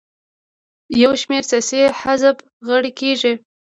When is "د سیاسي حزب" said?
1.47-2.37